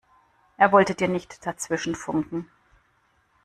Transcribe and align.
Er 0.57 0.71
wollte 0.71 0.95
dir 0.95 1.07
nicht 1.07 1.45
dazwischenfunken. 1.45 2.49